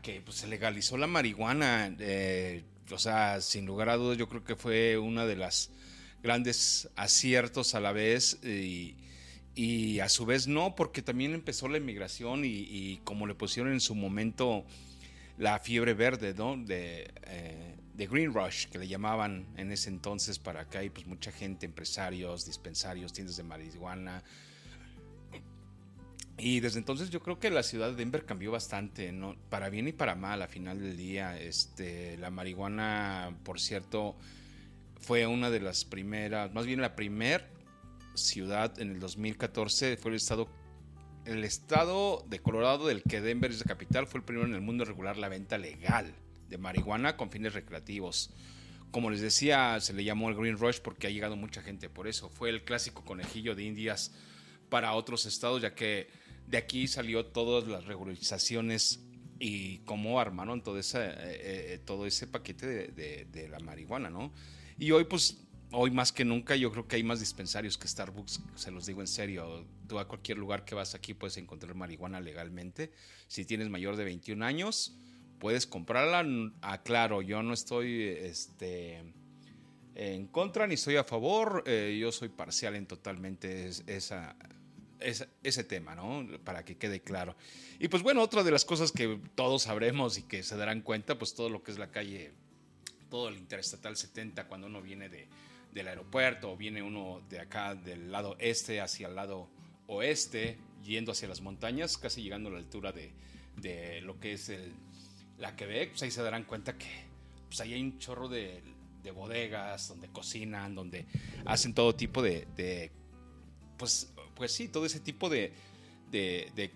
[0.03, 1.95] que pues, se legalizó la marihuana.
[1.99, 5.71] Eh, o sea, sin lugar a dudas, yo creo que fue una de las
[6.23, 8.97] grandes aciertos a la vez y,
[9.55, 13.81] y a su vez no, porque también empezó la inmigración y, como le pusieron en
[13.81, 14.65] su momento
[15.39, 16.57] la fiebre verde, ¿no?
[16.57, 21.07] De, eh, de, Green Rush, que le llamaban en ese entonces para acá, y pues
[21.07, 24.23] mucha gente, empresarios, dispensarios, tiendas de marihuana.
[26.37, 29.37] Y desde entonces yo creo que la ciudad de Denver cambió bastante, ¿no?
[29.51, 31.41] Para bien y para mal, a final del día.
[31.41, 34.17] Este, la marihuana, por cierto,
[34.97, 37.53] fue una de las primeras, más bien la primer
[38.15, 40.49] ciudad en el 2014 fue el estado
[41.27, 44.61] el estado de Colorado del que Denver es la capital fue el primero en el
[44.61, 46.15] mundo en regular la venta legal
[46.49, 48.31] de marihuana con fines recreativos.
[48.91, 52.07] Como les decía, se le llamó el Green Rush porque ha llegado mucha gente por
[52.07, 52.29] eso.
[52.29, 54.13] Fue el clásico conejillo de indias
[54.69, 56.09] para otros estados, ya que
[56.47, 59.01] de aquí salió todas las regularizaciones
[59.39, 64.33] y cómo armaron todo ese, eh, eh, todo ese paquete de, la marihuana, ¿no?
[64.79, 65.39] Y hoy pues
[65.73, 69.01] hoy más que nunca yo creo que hay más dispensarios que Starbucks, se los digo
[69.01, 69.67] en serio.
[69.89, 72.93] Tú a cualquier lugar que vas aquí puedes encontrar marihuana legalmente.
[73.27, 74.97] Si tienes mayor de 21 años,
[75.39, 76.25] puedes comprarla.
[76.63, 79.03] Aclaro, yo no estoy este,
[79.95, 81.65] en contra ni estoy a favor.
[81.67, 84.37] Eh, yo soy parcial en totalmente esa,
[85.01, 86.27] ese tema, ¿no?
[86.45, 87.37] Para que quede claro.
[87.79, 91.19] Y pues bueno, otra de las cosas que todos sabremos y que se darán cuenta,
[91.19, 92.33] pues todo lo que es la calle,
[93.11, 95.29] todo el Interestatal 70, cuando uno viene de
[95.75, 99.49] del aeropuerto o viene uno de acá del lado este hacia el lado
[99.89, 103.13] oeste, yendo hacia las montañas, casi llegando a la altura de,
[103.57, 104.53] de lo que es
[105.39, 106.87] la Quebec, pues ahí se darán cuenta que
[107.49, 108.63] pues ahí hay un chorro de,
[109.03, 111.07] de bodegas donde cocinan, donde
[111.45, 112.93] hacen todo tipo de, de
[113.77, 115.53] pues, pues sí, todo ese tipo de,
[116.11, 116.71] de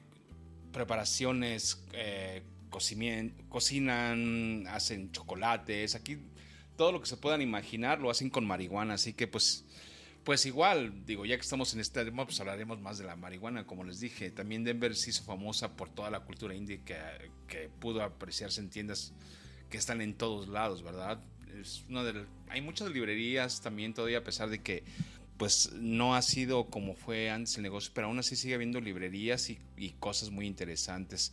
[0.73, 6.19] preparaciones, eh, cocinan, hacen chocolates, aquí
[6.77, 9.65] todo lo que se puedan imaginar lo hacen con marihuana, así que pues
[10.25, 13.67] pues igual, digo, ya que estamos en este tema, pues hablaremos más de la marihuana,
[13.67, 14.31] como les dije.
[14.31, 16.97] También Denver se hizo famosa por toda la cultura indie que,
[17.47, 19.15] que pudo apreciarse en tiendas
[19.71, 21.19] que están en todos lados, ¿verdad?
[21.59, 24.85] Es una de hay muchas librerías también todavía, a pesar de que
[25.39, 29.49] pues no ha sido como fue antes el negocio, pero aún así sigue habiendo librerías
[29.51, 29.59] y,
[30.01, 31.33] cosas muy interesantes.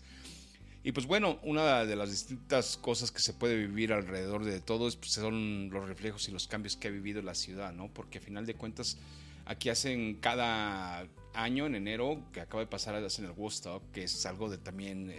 [0.83, 4.87] Y pues bueno, una de las distintas cosas que se puede vivir alrededor de todo
[4.91, 7.91] pues, son los reflejos y los cambios que ha vivido la ciudad, ¿no?
[7.91, 8.97] Porque a final de cuentas
[9.45, 14.25] aquí hacen cada año en enero, que acaba de pasar, hacen el Woodstock, que es
[14.27, 15.11] algo de también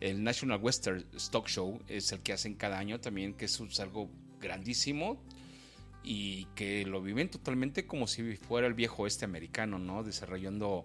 [0.00, 4.10] el, National Western Stock Show, es el que hacen cada año también, que es algo
[4.40, 5.22] grandísimo
[6.02, 10.02] y que lo viven totalmente como si fuera el viejo oeste americano, ¿no?
[10.02, 10.84] Desarrollando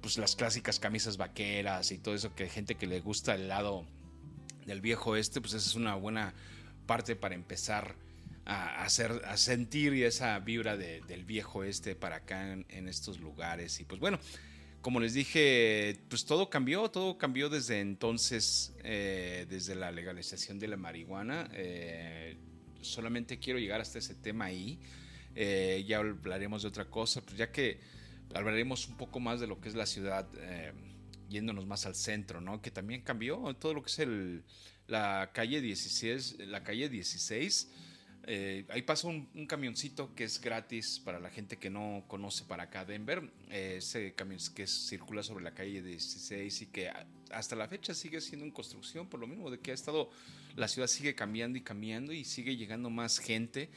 [0.00, 3.48] pues las clásicas camisas vaqueras y todo eso que hay gente que le gusta el
[3.48, 3.86] lado
[4.66, 6.34] del viejo este, pues esa es una buena
[6.86, 7.96] parte para empezar
[8.44, 13.80] a, hacer, a sentir esa vibra del viejo este para acá en, estos lugares.
[13.80, 14.18] Y pues bueno,
[14.82, 20.68] como les dije, pues todo cambió, todo cambió desde entonces, eh, desde la legalización de
[20.68, 21.48] la marihuana.
[21.52, 22.33] Eh,
[22.84, 24.78] solamente quiero llegar hasta ese tema ahí.
[25.34, 27.80] Eh, ya hablaremos de otra cosa, pues ya que
[28.34, 30.72] hablaremos un poco más de lo que es la ciudad, eh,
[31.28, 32.62] yéndonos más al centro, ¿no?
[32.62, 34.44] Que también cambió todo lo que es el,
[34.86, 37.70] la calle 16, la calle 16.
[38.26, 42.64] Eh, ahí pasa un, camioncito que es gratis para la gente que no conoce para
[42.64, 43.30] acá Denver.
[43.50, 46.90] Eh, ese camión que circula sobre la calle 16 y que
[47.30, 50.10] hasta la fecha sigue siendo en construcción, por lo mismo de que ha estado,
[50.56, 53.68] la ciudad sigue cambiando y cambiando y sigue llegando más gente.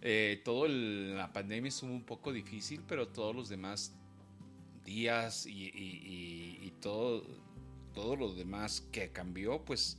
[0.00, 3.92] Eh, todo la pandemia estuvo un poco difícil, pero todos los demás
[4.84, 7.26] días y, todo,
[7.94, 9.98] todo lo demás que cambió, pues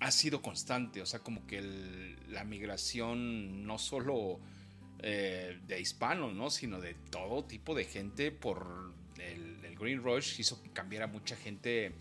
[0.00, 1.00] ha sido constante.
[1.02, 4.40] O sea, como que la migración no solo
[5.02, 6.50] eh, de hispanos, ¿no?
[6.50, 11.92] sino de todo tipo de gente por el, Green Rush hizo que cambiara mucha gente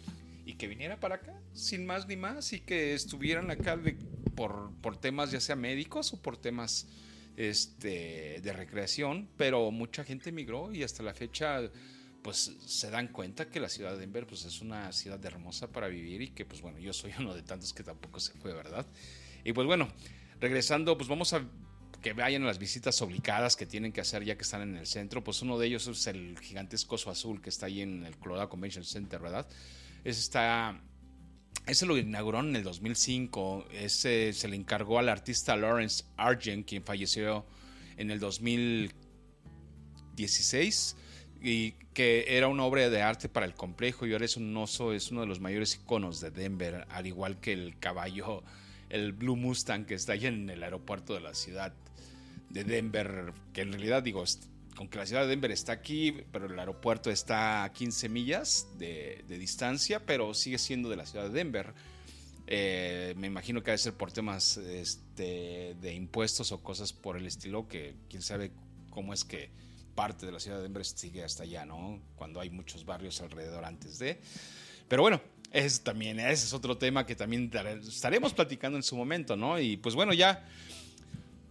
[0.46, 3.96] y que viniera para acá, sin más ni más, y que estuvieran acá de
[4.36, 6.90] por, temas ya sea médicos o por temas
[7.38, 11.62] este, de recreación, pero mucha gente emigró y hasta la fecha
[12.24, 15.88] pues se dan cuenta que la ciudad de Denver pues es una ciudad hermosa para
[15.88, 18.86] vivir y que pues bueno, yo soy uno de tantos que tampoco se fue, ¿verdad?
[19.44, 19.88] Y pues bueno,
[20.40, 21.44] regresando, pues vamos a
[22.02, 24.88] que vayan a las visitas obligadas que tienen que hacer ya que están en el
[24.88, 28.48] centro, pues uno de ellos es el gigantesco azul que está ahí en el Colorado
[28.48, 29.46] Convention Center, ¿verdad?
[30.06, 30.82] Ese está
[31.68, 33.66] ese lo inauguró en el 2005.
[33.72, 37.46] Ese se le encargó al artista Lawrence Argent, quien falleció
[37.98, 40.96] en el 2016
[41.42, 44.94] y que era una obra de arte para el complejo y ahora es un oso,
[44.94, 48.44] es uno de los mayores iconos de Denver, al igual que el caballo,
[48.90, 51.74] el Blue Mustang que está ahí en el aeropuerto de la ciudad
[52.50, 54.24] de Denver, que en realidad digo,
[54.76, 58.68] con que la ciudad de Denver está aquí, pero el aeropuerto está a 15 millas
[58.78, 61.74] de, distancia, pero sigue siendo de la ciudad de Denver.
[62.48, 67.28] Eh, me imagino que debe ser por temas este, de impuestos o cosas por el
[67.28, 68.52] estilo, que quién sabe
[68.90, 69.52] cómo es que
[70.00, 72.00] parte de la ciudad de Denver sigue hasta allá, ¿no?
[72.16, 74.18] Cuando hay muchos barrios alrededor antes de.
[74.88, 77.52] Pero bueno, es también, ese es otro tema que también
[77.86, 79.60] estaremos platicando en su momento, ¿no?
[79.60, 80.48] Y pues bueno, ya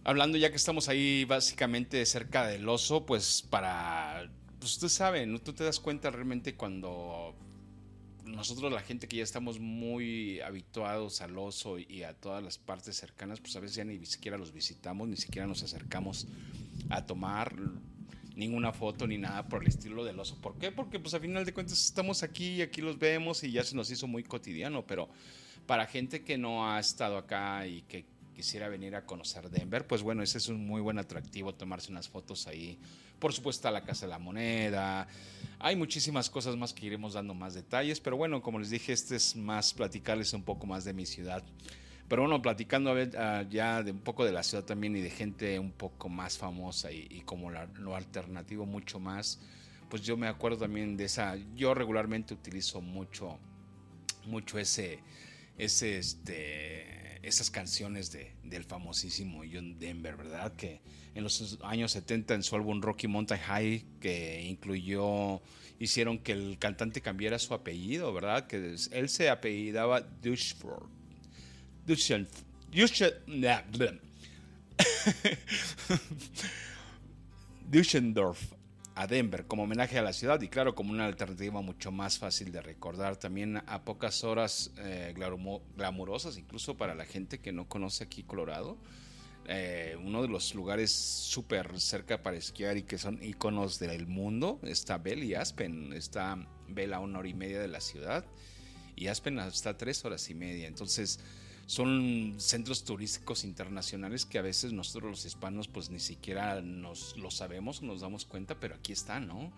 [0.03, 5.53] hablando ya que estamos ahí básicamente cerca del oso, pues para, pues ustedes saben, tú
[5.53, 7.35] te das cuenta realmente cuando
[8.25, 12.97] nosotros la gente que ya estamos muy habituados al oso y a todas las partes
[12.97, 16.25] cercanas, pues a veces ya ni siquiera los visitamos, ni siquiera nos acercamos
[16.89, 17.53] a tomar
[18.39, 20.37] ninguna foto ni nada por el estilo del oso.
[20.41, 20.71] ¿Por qué?
[20.71, 23.75] Porque pues a final de cuentas estamos aquí y aquí los vemos y ya se
[23.75, 25.09] nos hizo muy cotidiano, pero
[25.67, 30.01] para gente que no ha estado acá y que quisiera venir a conocer Denver, pues
[30.01, 32.79] bueno, ese es un muy buen atractivo, tomarse unas fotos ahí.
[33.19, 35.05] Por supuesto, la Casa de la Moneda.
[35.59, 39.17] Hay muchísimas cosas más que iremos dando más detalles, pero bueno, como les dije, este
[39.17, 41.43] es más platicarles un poco más de mi ciudad.
[42.09, 45.59] Pero bueno, platicando ah, ya de un poco de la ciudad también y de gente
[45.59, 49.39] un poco más famosa y, como lo alternativo mucho más,
[49.89, 53.37] pues yo me acuerdo también de esa, yo regularmente utilizo mucho,
[54.25, 54.99] mucho ese,
[55.59, 60.55] ese, este, esas canciones de, del famosísimo John Denver, ¿verdad?
[60.55, 60.81] Que
[61.13, 65.43] en los años 70 en su álbum Rocky Mountain High, que incluyó,
[65.77, 68.47] hicieron que el cantante cambiara su apellido, ¿verdad?
[68.47, 70.98] Que él se apellidaba Dushford
[77.69, 78.59] Düsseldorf
[78.99, 82.51] a Denver como homenaje a la ciudad y claro como una alternativa mucho más fácil
[82.51, 83.15] de recordar.
[83.15, 85.15] También a pocas horas eh,
[85.77, 88.77] glamurosas incluso para la gente que no conoce aquí Colorado.
[89.47, 94.59] Eh, uno de los lugares súper cerca para esquiar y que son iconos del mundo
[94.63, 95.93] está Bell y Aspen.
[95.93, 96.37] Está
[96.67, 98.25] Bell a una hora y media de la ciudad
[98.97, 100.67] y Aspen hasta tres horas y media.
[100.67, 101.21] Entonces
[101.69, 107.29] son centros turísticos internacionales que a veces nosotros los hispanos pues ni siquiera nos lo
[107.29, 109.53] sabemos, nos damos cuenta, pero aquí están, ¿no?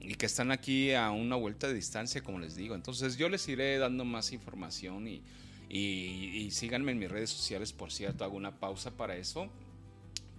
[0.00, 2.74] Y que están aquí a una vuelta de distancia, como les digo.
[2.74, 8.24] Entonces yo les iré dando más información y, síganme en mis redes sociales, por cierto,
[8.24, 9.48] hago una pausa para eso,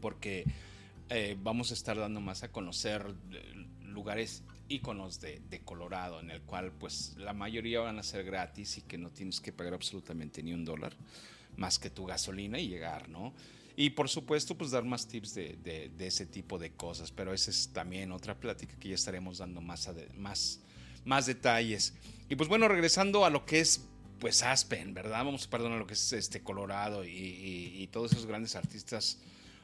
[0.02, 0.44] porque
[1.08, 3.06] eh, vamos a estar dando más a conocer
[4.70, 8.78] eh, lugares íconos de, Colorado, en el cual pues la mayoría van a ser gratis
[8.78, 10.94] y que no tienes que pagar absolutamente ni un dólar
[11.58, 13.34] más que tu gasolina y llegar, ¿no?
[13.78, 17.70] Y por supuesto, pues dar más tips de, ese tipo de cosas, pero esa es
[17.70, 20.60] también otra plática que ya estaremos dando más, más,
[21.04, 21.94] más detalles.
[22.30, 23.86] Y pues bueno, regresando a lo que es
[24.20, 25.26] pues Aspen, ¿verdad?
[25.26, 29.20] Vamos a perdonar lo que es este Colorado y, y todos esos grandes artistas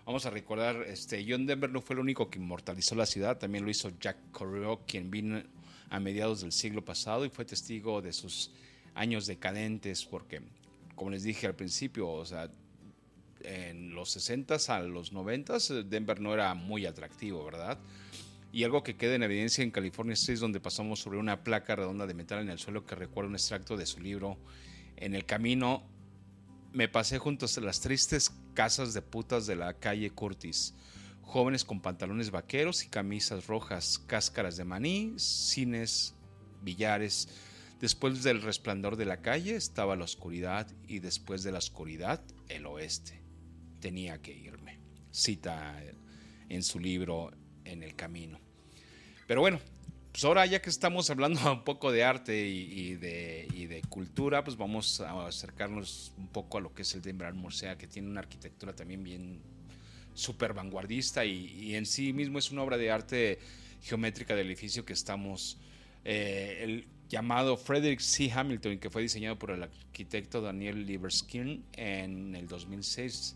[0.05, 3.63] Vamos a recordar, este, John Denver no fue el único que inmortalizó la ciudad, también
[3.63, 5.41] lo hizo Jack Kerouac, quien vino
[5.91, 8.51] a mediados del siglo pasado y fue testigo de sus
[8.95, 10.41] años decadentes, porque,
[10.95, 12.49] como les dije al principio, o sea,
[13.43, 17.77] en los 60s a los 90s, Denver no era muy atractivo, ¿verdad?
[18.51, 22.07] Y algo que queda en evidencia en California Street, donde pasamos sobre una placa redonda
[22.07, 24.37] de metal en el suelo que recuerda un extracto de su libro
[24.97, 25.83] En el camino
[26.73, 30.73] me pasé junto a las tristes casas de putas de la calle Curtis.
[31.21, 36.15] Jóvenes con pantalones vaqueros y camisas rojas, cáscaras de maní, cines,
[36.61, 37.29] billares.
[37.79, 42.65] Después del resplandor de la calle estaba la oscuridad y después de la oscuridad el
[42.65, 43.21] oeste.
[43.79, 44.79] Tenía que irme.
[45.11, 45.81] Cita
[46.49, 47.31] en su libro
[47.65, 48.39] En el Camino.
[49.27, 49.59] Pero bueno,
[50.11, 55.01] pues ahora ya que estamos hablando un poco de arte y, de, cultura, pues vamos
[55.01, 58.73] a acercarnos un poco a lo que es el Denver Museum, que tiene una arquitectura
[58.73, 59.39] también bien
[60.13, 63.39] súper vanguardista y, en sí mismo es una obra de arte
[63.81, 65.57] geométrica del edificio que estamos,
[66.05, 68.31] eh, el llamado Frederick C.
[68.31, 73.35] Hamilton, que fue diseñado por el arquitecto Daniel Libeskind en el 2006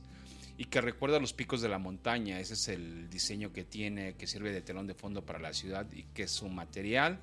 [0.57, 2.39] y que recuerda los picos de la montaña.
[2.39, 5.85] Ese es el diseño que tiene, que sirve de telón de fondo para la ciudad
[5.91, 7.19] y que su material,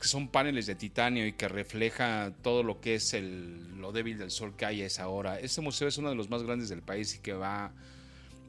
[0.00, 4.18] que son paneles de titanio y que refleja todo lo que es el, lo débil
[4.18, 5.40] del sol que hay a esa hora.
[5.40, 7.72] Este museo es uno de los más grandes del país y que va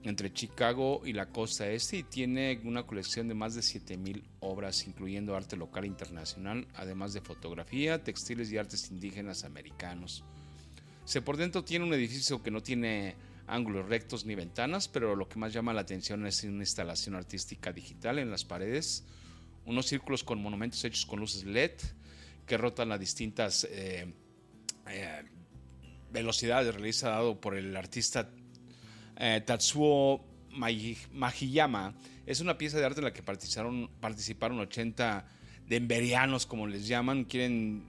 [0.04, 4.88] entre Chicago y la costa este y tiene una colección de más de 7000 obras,
[4.88, 10.24] incluyendo arte local e internacional, además de fotografía, textiles y artes indígenas americanos.
[11.06, 13.15] Se por dentro tiene un edificio que no tiene
[13.52, 17.74] ángulos rectos ni ventanas, pero lo que más llama la atención es una instalación artística
[17.74, 19.06] digital en las paredes,
[19.66, 21.74] unos círculos con monumentos hechos con luces LED
[22.48, 24.14] que rotan a distintas eh,
[24.88, 25.24] eh,
[26.12, 27.04] velocidades,
[27.42, 28.30] por el artista
[29.18, 31.94] eh, Tatsuo Majiyama
[32.26, 35.26] es una pieza de arte en la que participaron, participaron 80
[35.68, 37.84] denverianos, como les llaman, quieren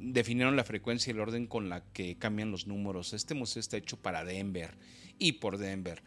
[0.00, 3.12] definieron la frecuencia y el orden con la que cambian los números.
[3.12, 4.76] Este museo está hecho para Denver
[5.18, 6.02] y por Denver.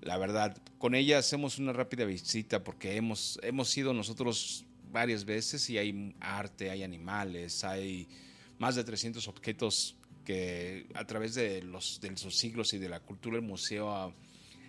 [0.00, 5.68] La verdad, con ella hacemos una rápida visita porque hemos, hemos ido nosotros varias veces
[5.68, 8.08] y hay arte, hay animales, hay
[8.58, 13.00] más de 300 objetos que a través de los, de los siglos y de la
[13.00, 14.12] cultura el museo ha,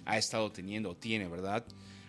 [0.05, 1.65] ha estado teniendo, tiene, ¿verdad?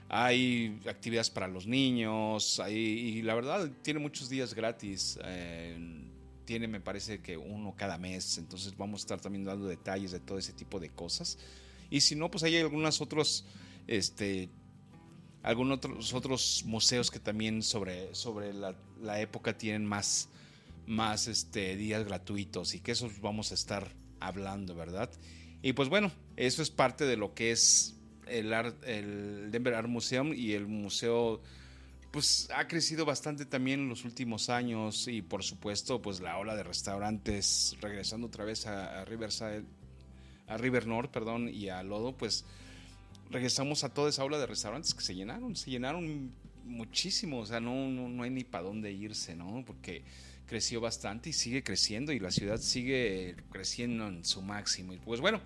[0.09, 5.19] Hay actividades para los niños, hay, y la verdad tiene muchos días gratis.
[5.25, 6.03] Eh,
[6.53, 10.21] tiene, me parece que uno cada mes, entonces vamos a estar también dando detalles de
[10.21, 11.39] todo ese tipo de cosas.
[11.89, 13.47] Y si no, pues hay algunos otros,
[13.87, 14.51] este,
[15.43, 20.29] algunos otros, otros museos que también sobre, sobre la, la época tienen más,
[20.87, 25.09] más este, días gratuitos y que esos vamos a estar hablando, ¿verdad?
[25.63, 30.35] Y pues bueno, eso es parte de lo que es el, el Denver Art Museum
[30.35, 31.41] y el museo
[32.13, 36.55] pues ha crecido bastante también en los últimos años y por supuesto pues la ola
[36.55, 39.65] de restaurantes regresando otra vez a, Riverside
[40.47, 42.45] a River North perdón y a Lodo pues
[43.31, 46.33] regresamos a toda esa ola de restaurantes que se llenaron se llenaron
[46.65, 50.05] muchísimo o sea no, no, no hay ni para dónde irse no porque
[50.53, 54.93] creció bastante y sigue creciendo y la ciudad sigue creciendo en su máximo.
[54.93, 55.41] Y pues bueno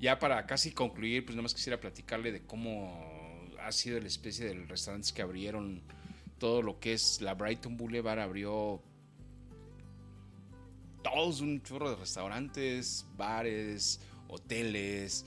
[0.00, 3.17] ya para casi concluir pues nada más quisiera platicarle de cómo
[3.68, 5.82] ha sido la especie de restaurantes que abrieron
[6.38, 8.82] todo lo que es la Brighton Boulevard abrió
[11.02, 15.26] todos un chorro de restaurantes, bares, hoteles,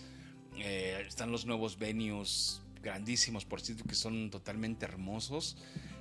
[0.58, 5.58] eh, están los nuevos venues grandísimos, por cierto, que son totalmente hermosos.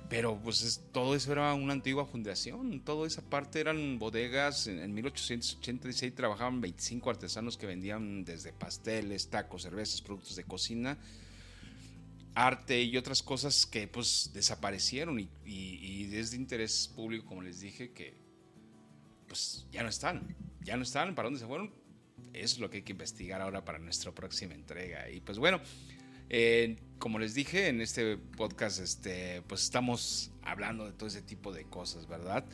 [0.09, 4.67] Pero pues todo eso era una antigua fundación, toda esa parte eran bodegas.
[4.67, 10.97] En, en 1886 trabajaban 25 artesanos que vendían desde pasteles, tacos, cervezas, productos de cocina
[12.33, 17.59] arte y otras cosas que pues desaparecieron y, y, es de interés público, como les
[17.59, 18.13] dije, que
[19.27, 21.73] pues ya no están, ya no están, ¿para dónde se fueron?
[22.33, 25.09] Es lo que hay que investigar ahora para nuestra próxima entrega.
[25.09, 25.59] Y pues bueno,
[26.29, 31.51] eh, como les dije en este podcast, este, pues estamos hablando de todo ese tipo
[31.51, 32.45] de cosas, ¿verdad?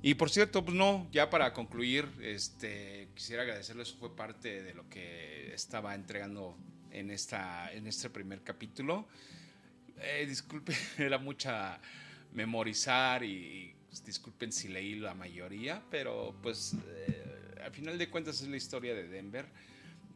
[0.00, 4.88] Y por cierto, pues no, ya para concluir, este, quisiera agradecerles, fue parte de lo
[4.88, 6.56] que estaba entregando
[6.92, 9.06] en, esta, en este primer capítulo.
[10.00, 11.80] Eh, disculpen, era mucha
[12.32, 13.74] memorizar y
[14.04, 18.94] disculpen si leí la mayoría, pero pues eh, al final de cuentas es la historia
[18.94, 19.46] de Denver.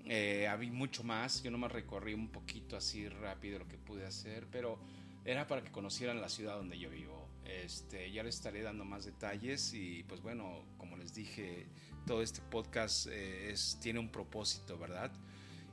[0.07, 4.47] Eh, había mucho más, yo nomás recorrí un poquito así rápido lo que pude hacer,
[4.51, 4.79] pero
[5.25, 7.29] era para que conocieran la ciudad donde yo vivo.
[7.45, 11.67] Este, ya les estaré dando más detalles y pues bueno, como les dije,
[12.07, 15.13] todo este podcast es, tiene un propósito, ¿verdad?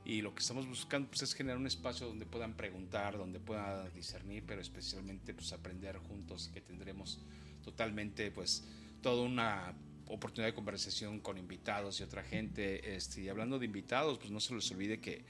[0.04, 3.92] Y lo que estamos buscando pues, es generar un espacio donde puedan preguntar, donde puedan
[3.94, 7.20] discernir, pero especialmente pues, aprender juntos, que tendremos
[7.62, 8.64] totalmente pues
[9.02, 9.74] toda una
[10.08, 12.94] oportunidad de conversación con invitados y otra gente.
[12.94, 15.24] Este, y hablando de invitados, pues no se les olvide que,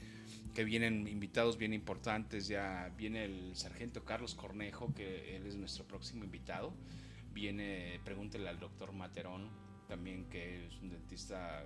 [0.54, 2.48] que vienen invitados bien importantes.
[2.48, 6.72] Ya viene el sargento Carlos Cornejo, que él es nuestro próximo invitado.
[7.34, 9.48] Viene, pregúntele al doctor Materón,
[9.88, 11.64] también que es un dentista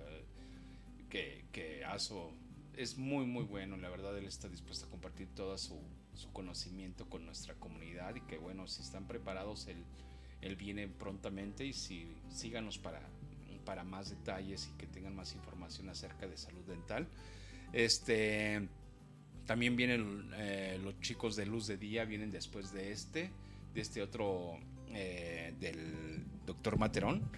[1.09, 2.13] que, que hace
[2.77, 3.77] es muy, muy bueno.
[3.77, 5.79] La verdad, él está dispuesto a compartir todo su,
[6.13, 9.83] su conocimiento con nuestra comunidad y que, bueno, si están preparados, él,
[10.41, 13.01] él viene prontamente y si síganos para,
[13.65, 17.07] para más detalles y que tengan más información acerca de salud dental.
[17.73, 18.67] Este,
[19.45, 23.31] también vienen eh, los chicos de Luz de Día, vienen después de este,
[23.73, 24.57] de este otro,
[24.89, 27.29] eh, del doctor Materón.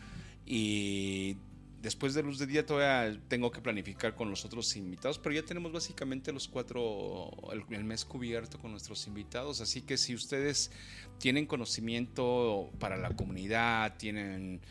[0.45, 1.35] Y
[1.81, 5.43] después de Luz de Día todavía tengo que planificar con los otros invitados, pero ya
[5.43, 10.71] tenemos básicamente los cuatro, el, mes cubierto con nuestros invitados, así que si ustedes
[11.19, 14.61] tienen conocimiento para la comunidad, tienen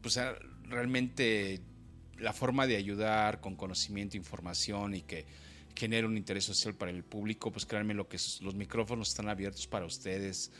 [0.00, 0.18] pues
[0.64, 1.60] realmente
[2.18, 5.26] la forma de ayudar con conocimiento, información y que
[5.74, 9.66] genere un interés social para el público, pues créanme lo que los micrófonos están abiertos
[9.66, 10.52] para ustedes.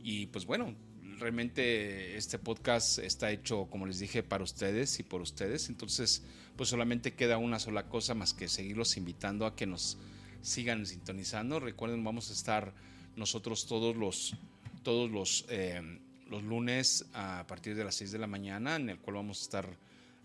[0.00, 0.74] Y pues bueno,
[1.18, 5.68] realmente este podcast está hecho, como les dije, para ustedes y por ustedes.
[5.68, 6.22] Entonces,
[6.56, 9.98] pues solamente queda una sola cosa más que seguirlos invitando a que nos
[10.42, 11.60] sigan sintonizando.
[11.60, 12.72] Recuerden, vamos a estar
[13.16, 14.34] nosotros todos los,
[14.82, 15.80] todos los, eh,
[16.28, 19.42] los lunes a partir de las 6 de la mañana, en el cual vamos a
[19.42, 19.76] estar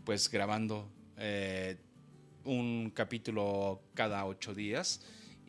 [0.06, 1.78] pues grabando eh,
[2.46, 5.02] un capítulo cada ocho días.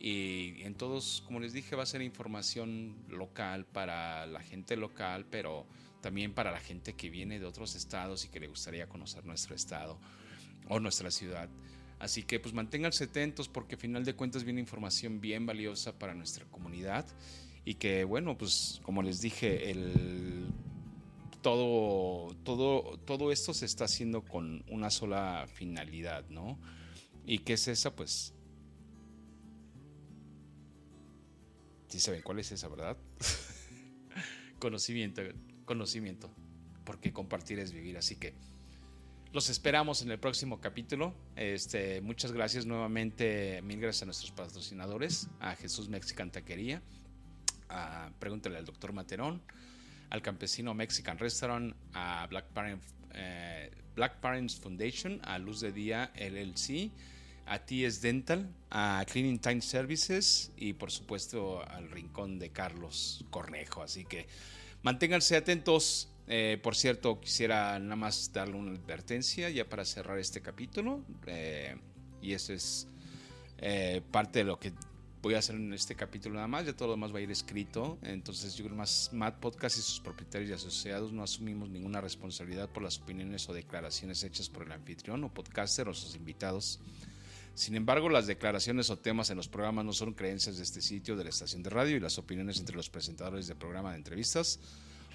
[0.06, 5.24] Y en todos, como les dije, va a ser información local para la gente local,
[5.30, 5.66] pero
[6.02, 9.56] también para la gente que viene de otros estados y que le gustaría conocer nuestro
[9.56, 9.98] estado
[10.68, 11.48] o nuestra ciudad.
[11.98, 16.12] Así que pues manténganse atentos porque al final de cuentas viene información bien valiosa para
[16.12, 17.06] nuestra comunidad
[17.64, 20.48] y que bueno, pues como les dije, el
[21.40, 26.58] todo, todo, todo esto se está haciendo con una sola finalidad, ¿no?
[27.24, 27.96] ¿Y qué es esa?
[27.96, 28.34] Pues...
[31.94, 32.96] Sí saben cuál es esa, ¿verdad?
[34.58, 35.22] conocimiento,
[35.64, 36.28] conocimiento,
[36.84, 38.34] porque compartir es vivir, así que
[39.32, 41.14] los esperamos en el próximo capítulo.
[41.36, 46.82] Este, muchas gracias nuevamente, mil gracias a nuestros patrocinadores, a Jesús Mexican Taquería,
[47.68, 49.40] a Pregúntale al doctor Materón,
[50.10, 52.46] al Campesino Mexican Restaurant, a Black,
[53.12, 56.90] eh, Black Parents Foundation, a Luz de Día LLC,
[57.46, 63.82] a TS Dental, a Cleaning Time Services y por supuesto al Rincón de Carlos Cornejo.
[63.82, 64.26] Así que
[64.82, 66.08] manténganse atentos.
[66.26, 71.04] Eh, por cierto, quisiera nada más darle una advertencia ya para cerrar este capítulo.
[71.26, 71.76] Eh,
[72.22, 72.88] y eso es
[74.10, 74.72] parte de lo que
[75.24, 77.30] voy a hacer en este capítulo nada más, ya todo lo demás va a ir
[77.30, 77.98] escrito.
[78.02, 82.68] Entonces, yo creo más Mad Podcast y sus propietarios y asociados no asumimos ninguna responsabilidad
[82.68, 86.78] por las opiniones o declaraciones hechas por el anfitrión o podcaster o sus invitados.
[87.54, 91.16] Sin embargo, las declaraciones o temas en los programas no son creencias de este sitio,
[91.16, 94.58] de la estación de radio y las opiniones entre los presentadores del programa de entrevistas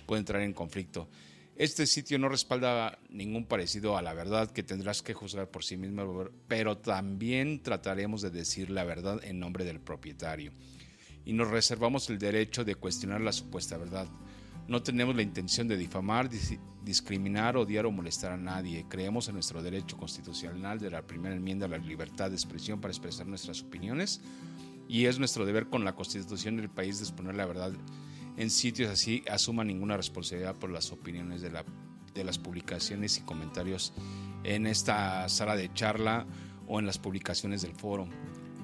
[0.05, 1.09] pueden entrar en conflicto.
[1.55, 5.75] Este sitio no respalda ningún parecido a la verdad que tendrás que juzgar por sí
[5.75, 10.53] mismo, pero también trataremos de decir la verdad en nombre del propietario.
[11.25, 14.07] Y nos reservamos el derecho de cuestionar la supuesta verdad.
[14.69, 16.29] No tenemos la intención de difamar,
[16.83, 18.85] discriminar, odiar o molestar a nadie.
[18.87, 22.91] Creemos en nuestro derecho constitucional de la primera enmienda a la libertad de expresión para
[22.91, 24.21] expresar nuestras opiniones
[24.87, 27.73] y es nuestro deber con la constitución del país de exponer la verdad
[28.37, 31.65] en sitios así asuma ninguna responsabilidad por las opiniones de, la,
[32.13, 33.91] de las publicaciones y comentarios
[34.43, 36.27] en esta sala de charla
[36.67, 38.07] o en las publicaciones del foro.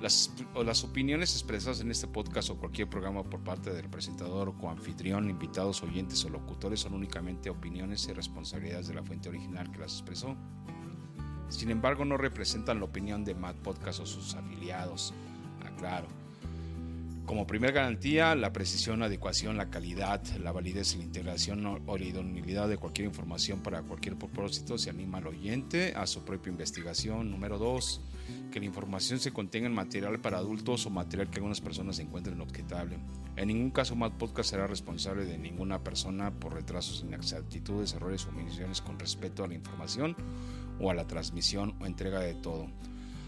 [0.01, 5.29] Las, opiniones expresadas en este podcast o cualquier programa por parte del presentador o coanfitrión,
[5.29, 9.93] invitados, oyentes o locutores son únicamente opiniones y responsabilidades de la fuente original que las
[9.93, 10.35] expresó.
[11.47, 15.13] Sin embargo, no representan la opinión de Mad Podcast o sus afiliados.
[15.63, 16.24] Aclaro.
[17.25, 22.05] Como primer garantía, la precisión, adecuación, la calidad, la validez y la integración o la
[22.05, 27.31] idoneidad de cualquier información para cualquier propósito se anima al oyente a su propia investigación.
[27.31, 27.99] Número dos,
[28.51, 32.39] que la información se contenga en material para adultos o material que algunas personas encuentren
[32.41, 32.99] objetable.
[33.37, 38.29] En ningún caso, Mad Podcast será responsable de ninguna persona por retrasos, inexactitudes, errores o
[38.29, 40.15] omisiones con respecto a la información
[40.79, 42.67] o a la transmisión o entrega de todo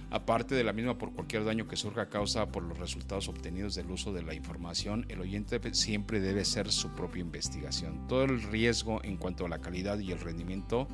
[0.09, 3.75] aparte de la misma por cualquier daño que surja a causa por los resultados obtenidos
[3.75, 8.07] del uso de la información, el oyente siempre debe ser su propia investigación.
[8.07, 10.87] Todo el riesgo en cuanto a la calidad y el rendimiento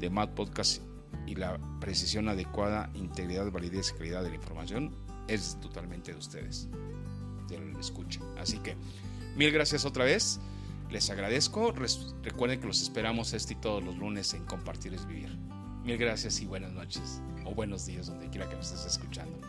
[0.00, 0.82] de Mad Podcast
[1.26, 4.94] y la precisión adecuada, integridad, validez y calidad de la información
[5.28, 6.68] es totalmente de ustedes,
[7.48, 8.20] del escucha.
[8.38, 8.76] Así que
[9.36, 10.40] mil gracias otra vez.
[10.90, 11.74] Les agradezco.
[12.22, 15.36] Recuerden que los esperamos este y todos los lunes en Compartir es Vivir.
[15.88, 19.47] Mil gracias y buenas noches o buenos días donde quiera que nos estés escuchando.